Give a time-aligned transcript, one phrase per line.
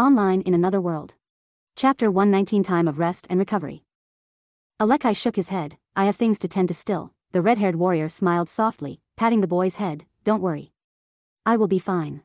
[0.00, 1.14] Online in Another World.
[1.76, 3.84] Chapter 119 Time of Rest and Recovery.
[4.80, 7.12] Alekkai shook his head, I have things to tend to still.
[7.32, 10.72] The red haired warrior smiled softly, patting the boy's head, Don't worry.
[11.44, 12.22] I will be fine.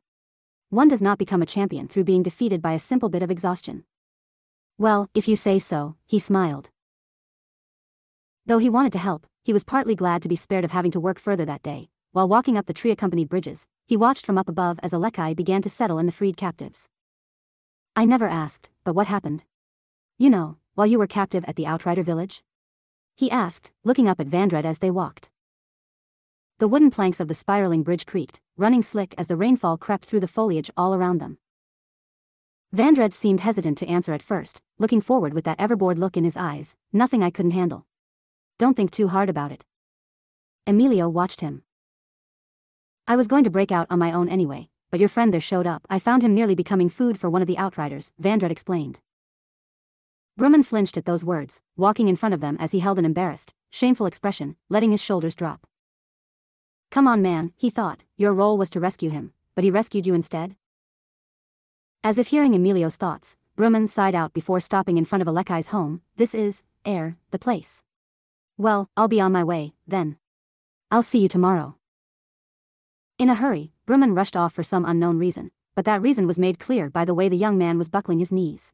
[0.69, 3.83] One does not become a champion through being defeated by a simple bit of exhaustion.
[4.77, 6.69] Well, if you say so, he smiled.
[8.45, 11.01] Though he wanted to help, he was partly glad to be spared of having to
[11.01, 11.89] work further that day.
[12.13, 15.61] While walking up the tree accompanied bridges, he watched from up above as Alekkai began
[15.63, 16.87] to settle in the freed captives.
[17.97, 19.43] I never asked, but what happened?
[20.17, 22.43] You know, while you were captive at the Outrider village?
[23.15, 25.29] He asked, looking up at Vandread as they walked.
[26.59, 30.19] The wooden planks of the spiraling bridge creaked, running slick as the rainfall crept through
[30.19, 31.37] the foliage all around them.
[32.75, 36.35] Vandread seemed hesitant to answer at first, looking forward with that everbored look in his
[36.35, 37.85] eyes, nothing I couldn't handle.
[38.57, 39.63] Don't think too hard about it.
[40.67, 41.63] Emilio watched him.
[43.07, 45.67] I was going to break out on my own anyway, but your friend there showed
[45.67, 45.85] up.
[45.89, 48.99] I found him nearly becoming food for one of the outriders, Vandread explained.
[50.39, 53.53] Grumman flinched at those words, walking in front of them as he held an embarrassed,
[53.69, 55.65] shameful expression, letting his shoulders drop.
[56.91, 60.13] Come on man, he thought, your role was to rescue him, but he rescued you
[60.13, 60.55] instead?
[62.03, 66.01] As if hearing Emilio's thoughts, Grumman sighed out before stopping in front of Alekkai's home,
[66.17, 67.81] this is, air, the place.
[68.57, 70.17] Well, I'll be on my way, then.
[70.91, 71.75] I'll see you tomorrow.
[73.17, 76.59] In a hurry, Grumman rushed off for some unknown reason, but that reason was made
[76.59, 78.73] clear by the way the young man was buckling his knees.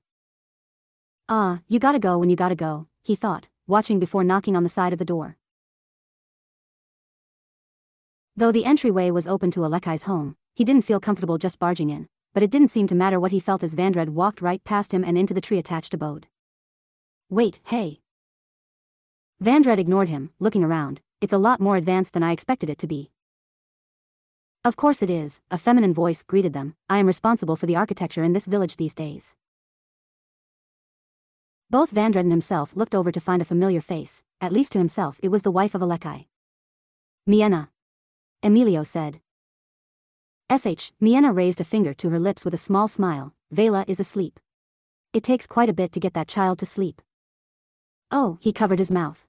[1.30, 4.70] Ah, you gotta go when you gotta go, he thought, watching before knocking on the
[4.70, 5.38] side of the door.
[8.36, 12.08] Though the entryway was open to Alekkai's home, he didn't feel comfortable just barging in,
[12.34, 15.04] but it didn't seem to matter what he felt as Vandread walked right past him
[15.04, 16.26] and into the tree-attached abode.
[17.30, 18.02] Wait, hey.
[19.40, 22.88] Vandread ignored him, looking around, it's a lot more advanced than I expected it to
[22.88, 23.12] be.
[24.64, 28.24] Of course it is, a feminine voice greeted them, I am responsible for the architecture
[28.24, 29.34] in this village these days.
[31.72, 35.20] Both Vandread and himself looked over to find a familiar face, at least to himself
[35.24, 36.28] it was the wife of Alekkai.
[37.26, 37.70] Miena.
[38.44, 39.20] Emilio said.
[40.56, 44.40] SH, Miena raised a finger to her lips with a small smile, Vela is asleep.
[45.12, 47.02] It takes quite a bit to get that child to sleep.
[48.12, 49.26] Oh, he covered his mouth.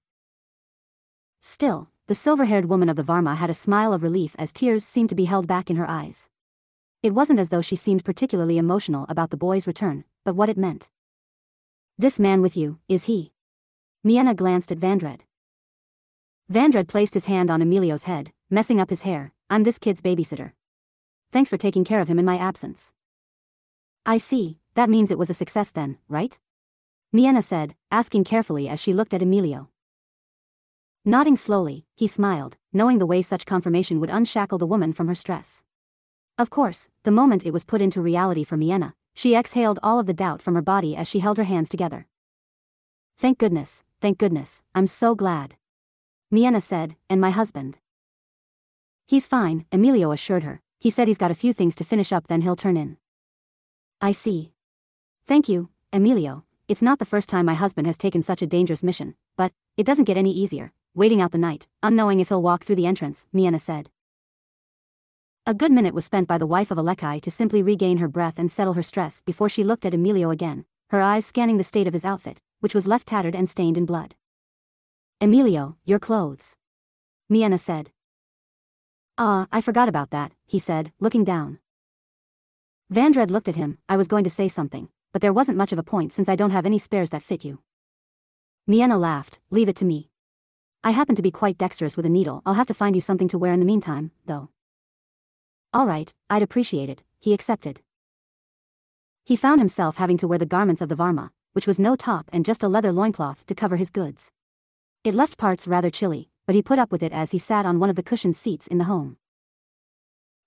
[1.41, 5.09] Still, the silver-haired woman of the Varma had a smile of relief as tears seemed
[5.09, 6.29] to be held back in her eyes.
[7.03, 10.59] It wasn't as though she seemed particularly emotional about the boy's return, but what it
[10.59, 10.91] meant.
[11.97, 13.33] This man with you, is he?
[14.05, 15.21] Mienna glanced at Vandread.
[16.53, 20.53] Vandread placed his hand on Emilio's head, messing up his hair, I'm this kid's babysitter.
[21.33, 22.93] Thanks for taking care of him in my absence.
[24.05, 26.39] I see, that means it was a success then, right?
[27.11, 29.71] Mienna said, asking carefully as she looked at Emilio.
[31.05, 35.17] Nodding slowly, he smiled, knowing the way such confirmation would unshackle the woman from her
[35.17, 35.65] stress.
[36.39, 40.07] Of course, the moment it was put into reality for Mienna, she exhaled all of
[40.07, 42.07] the doubt from her body as she held her hands together.
[43.19, 45.57] Thank goodness, thank goodness, I'm so glad.
[46.31, 47.79] Mienna said, and my husband.
[49.05, 52.29] He's fine, Emilio assured her, he said he's got a few things to finish up
[52.29, 52.97] then he'll turn in.
[54.01, 54.53] I see.
[55.27, 58.85] Thank you, Emilio, it's not the first time my husband has taken such a dangerous
[58.85, 62.65] mission, but, it doesn't get any easier, waiting out the night, unknowing if he'll walk
[62.65, 63.91] through the entrance, Miena said.
[65.47, 68.39] A good minute was spent by the wife of Alekkai to simply regain her breath
[68.39, 71.89] and settle her stress before she looked at Emilio again, her eyes scanning the state
[71.89, 74.15] of his outfit, which was left tattered and stained in blood.
[75.21, 76.55] Emilio, your clothes.
[77.29, 77.91] Miena said.
[79.19, 81.59] Ah, I forgot about that, he said, looking down.
[82.93, 85.79] Vandread looked at him, I was going to say something, but there wasn't much of
[85.79, 87.59] a point since I don't have any spares that fit you.
[88.69, 90.12] Miena laughed, leave it to me.
[90.85, 92.43] I happen to be quite dexterous with a needle.
[92.45, 94.49] I'll have to find you something to wear in the meantime, though.
[95.73, 97.81] All right, I'd appreciate it, he accepted.
[99.25, 102.29] He found himself having to wear the garments of the Varma, which was no top
[102.33, 104.33] and just a leather loincloth to cover his goods.
[105.05, 107.79] It left parts rather chilly, but he put up with it as he sat on
[107.79, 109.19] one of the cushioned seats in the home.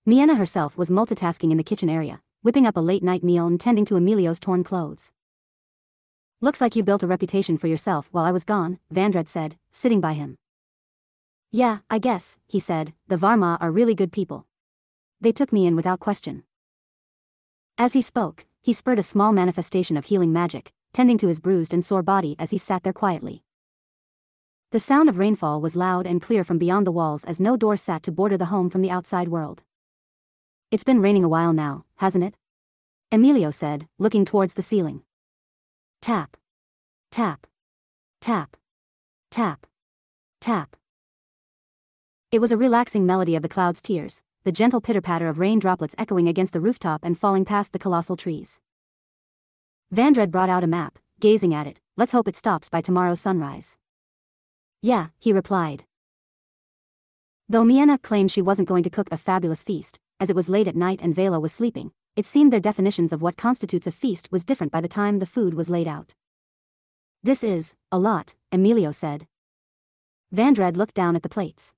[0.06, 3.86] Miena herself was multitasking in the kitchen area, whipping up a late-night meal and tending
[3.86, 5.10] to Emilio's torn clothes.
[6.42, 10.02] Looks like you built a reputation for yourself while I was gone, Vandread said, sitting
[10.02, 10.36] by him.
[11.50, 14.46] Yeah, I guess, he said, the Varma are really good people.
[15.18, 16.42] They took me in without question.
[17.78, 21.72] As he spoke, he spurred a small manifestation of healing magic, tending to his bruised
[21.72, 23.42] and sore body as he sat there quietly.
[24.72, 27.78] The sound of rainfall was loud and clear from beyond the walls as no door
[27.78, 29.62] sat to border the home from the outside world.
[30.70, 32.34] It's been raining a while now, hasn't it?
[33.10, 35.02] Emilio said, looking towards the ceiling.
[36.00, 36.36] Tap.
[37.10, 37.46] Tap.
[38.20, 38.56] Tap.
[39.30, 39.66] Tap.
[40.40, 40.76] Tap.
[42.30, 45.94] It was a relaxing melody of the cloud's tears, the gentle pitter-patter of rain droplets
[45.98, 48.60] echoing against the rooftop and falling past the colossal trees.
[49.94, 53.76] Vandread brought out a map, gazing at it, let's hope it stops by tomorrow's sunrise.
[54.82, 55.84] Yeah, he replied.
[57.48, 60.68] Though Mienna claimed she wasn't going to cook a fabulous feast, as it was late
[60.68, 64.32] at night and Vela was sleeping, it seemed their definitions of what constitutes a feast
[64.32, 66.14] was different by the time the food was laid out.
[67.22, 69.26] This is, a lot, Emilio said.
[70.34, 71.74] Vandread looked down at the plates.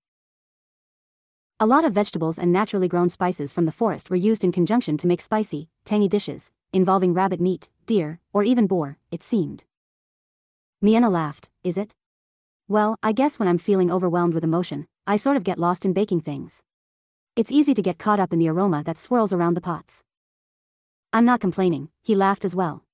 [1.58, 4.96] A lot of vegetables and naturally grown spices from the forest were used in conjunction
[4.98, 9.64] to make spicy, tangy dishes, involving rabbit meat, deer, or even boar, it seemed.
[10.80, 11.94] Miena laughed, is it?
[12.68, 15.92] Well, I guess when I'm feeling overwhelmed with emotion, I sort of get lost in
[15.92, 16.62] baking things.
[17.34, 20.04] It's easy to get caught up in the aroma that swirls around the pots.
[21.10, 22.84] I'm not complaining, he laughed as well.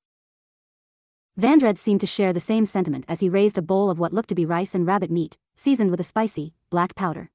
[1.38, 4.28] Vandread seemed to share the same sentiment as he raised a bowl of what looked
[4.28, 7.30] to be rice and rabbit meat, seasoned with a spicy, black powder.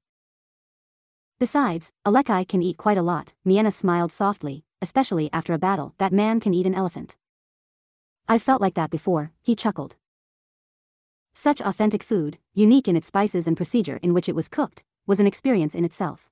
[1.38, 6.14] Besides, Alekkai can eat quite a lot, Mienna smiled softly, especially after a battle, that
[6.14, 7.18] man can eat an elephant.
[8.26, 9.96] I've felt like that before, he chuckled.
[11.34, 15.20] Such authentic food, unique in its spices and procedure in which it was cooked, was
[15.20, 16.30] an experience in itself.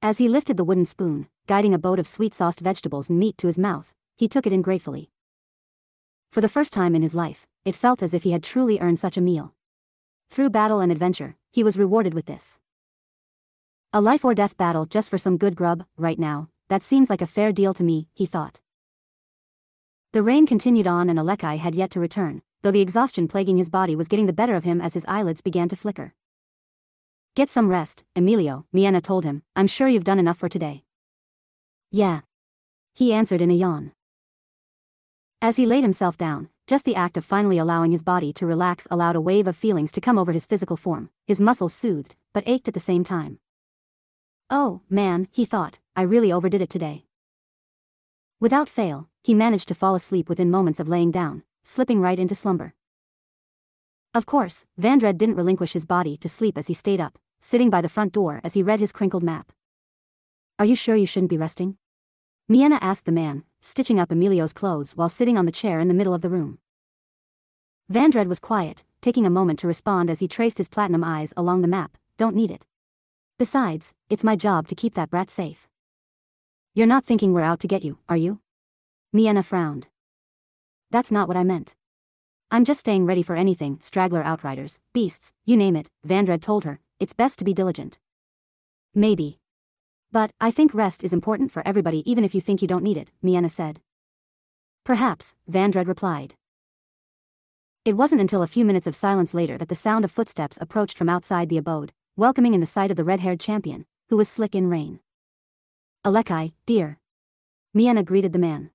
[0.00, 3.48] As he lifted the wooden spoon, guiding a boat of sweet-sauced vegetables and meat to
[3.48, 5.10] his mouth, he took it in gratefully.
[6.30, 9.00] For the first time in his life, it felt as if he had truly earned
[9.00, 9.54] such a meal.
[10.30, 12.60] Through battle and adventure, he was rewarded with this.
[13.92, 17.22] A life or death battle just for some good grub, right now, that seems like
[17.22, 18.60] a fair deal to me, he thought.
[20.12, 23.68] The rain continued on and Alekkai had yet to return, though the exhaustion plaguing his
[23.68, 26.14] body was getting the better of him as his eyelids began to flicker.
[27.34, 30.84] Get some rest, Emilio, Miena told him, I'm sure you've done enough for today.
[31.90, 32.20] Yeah.
[32.94, 33.92] He answered in a yawn.
[35.40, 38.86] As he laid himself down, just the act of finally allowing his body to relax
[38.90, 42.42] allowed a wave of feelings to come over his physical form, his muscles soothed, but
[42.46, 43.38] ached at the same time.
[44.50, 47.04] Oh, man, he thought, I really overdid it today.
[48.40, 52.34] Without fail, he managed to fall asleep within moments of laying down, slipping right into
[52.34, 52.74] slumber.
[54.14, 57.80] Of course, Vandread didn't relinquish his body to sleep as he stayed up, sitting by
[57.80, 59.52] the front door as he read his crinkled map.
[60.58, 61.76] Are you sure you shouldn't be resting?
[62.48, 65.94] Mienna asked the man, stitching up Emilio's clothes while sitting on the chair in the
[65.94, 66.58] middle of the room.
[67.92, 71.62] Vandread was quiet, taking a moment to respond as he traced his platinum eyes along
[71.62, 72.64] the map, don't need it.
[73.38, 75.68] Besides, it's my job to keep that brat safe.
[76.74, 78.40] You're not thinking we're out to get you, are you?
[79.12, 79.88] Mienna frowned.
[80.90, 81.76] That's not what I meant.
[82.50, 86.80] I'm just staying ready for anything, straggler outriders, beasts, you name it, Vandread told her,
[86.98, 87.98] it's best to be diligent.
[88.94, 89.38] Maybe.
[90.10, 92.96] But, I think rest is important for everybody even if you think you don't need
[92.96, 93.80] it, Miena said.
[94.82, 96.36] Perhaps, Vandread replied.
[97.84, 100.96] It wasn't until a few minutes of silence later that the sound of footsteps approached
[100.96, 104.54] from outside the abode, welcoming in the sight of the red-haired champion, who was slick
[104.54, 105.00] in rain.
[106.02, 106.98] Alekkai, dear.
[107.76, 108.70] Miena greeted the man.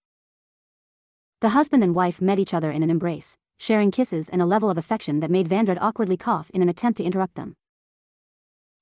[1.41, 4.69] The husband and wife met each other in an embrace, sharing kisses and a level
[4.69, 7.55] of affection that made Vandread awkwardly cough in an attempt to interrupt them.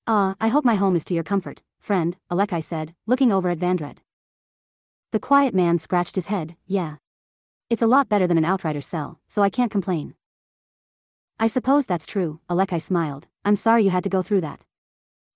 [0.07, 3.59] Ah, I hope my home is to your comfort, friend, Alekkai said, looking over at
[3.59, 3.97] Vandread.
[5.11, 6.95] The quiet man scratched his head, yeah.
[7.69, 10.15] It's a lot better than an outrider's cell, so I can't complain.
[11.39, 14.61] I suppose that's true, Alekkai smiled, I'm sorry you had to go through that.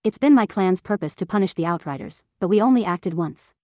[0.03, 3.55] It's been my clan's purpose to punish the Outriders, but we only acted once.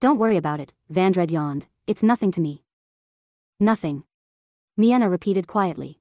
[0.00, 2.62] Don't worry about it, Vandread yawned, it's nothing to me.
[3.60, 4.04] Nothing.
[4.78, 5.98] Miena repeated quietly.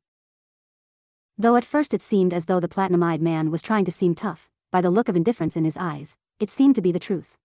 [1.36, 4.51] Though at first it seemed as though the platinum-eyed man was trying to seem tough,
[4.72, 7.38] by the look of indifference in his eyes, it seemed to be the truth.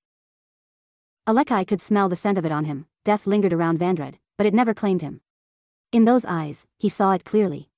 [1.27, 4.53] Alekkai could smell the scent of it on him, death lingered around Vandread, but it
[4.53, 5.23] never claimed him.
[5.91, 7.71] In those eyes, he saw it clearly.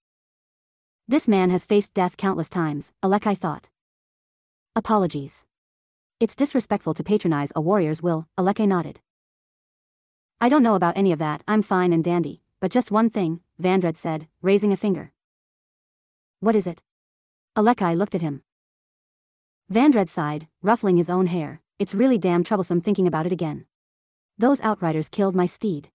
[1.06, 3.68] This man has faced death countless times, Alekkai thought.
[4.74, 5.44] Apologies.
[6.18, 8.98] It's disrespectful to patronize a warrior's will, Alekkai nodded.
[10.40, 13.40] I don't know about any of that, I'm fine and dandy, but just one thing,
[13.60, 15.12] Vandread said, raising a finger.
[16.40, 16.82] What is it?
[17.56, 18.42] Alekkai looked at him.
[19.72, 23.66] Vandread sighed, ruffling his own hair, it's really damn troublesome thinking about it again.
[24.36, 25.90] Those outriders killed my steed.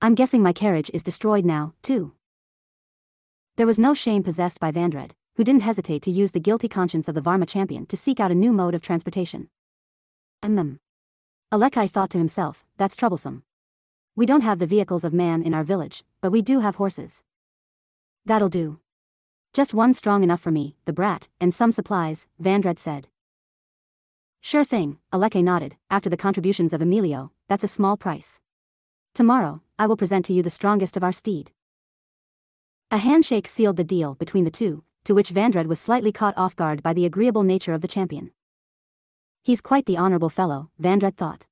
[0.00, 2.12] I'm guessing my carriage is destroyed now, too.
[3.56, 7.08] There was no shame possessed by Vandread, who didn't hesitate to use the guilty conscience
[7.08, 9.48] of the Varma champion to seek out a new mode of transportation.
[10.42, 10.78] Mm.
[11.52, 13.44] Alekkai thought to himself, that's troublesome.
[14.14, 17.22] We don't have the vehicles of man in our village, but we do have horses.
[18.26, 18.78] That'll do.
[19.54, 23.08] Just one strong enough for me, the brat, and some supplies, Vandread said.
[24.42, 28.42] Sure thing, Alekkai nodded, after the contributions of Emilio, that's a small price.
[29.14, 31.50] Tomorrow, I will present to you the strongest of our steed.
[32.90, 36.54] A handshake sealed the deal between the two, to which Vandread was slightly caught off
[36.54, 38.30] guard by the agreeable nature of the champion.
[39.42, 41.46] He's quite the honorable fellow, Vandread thought.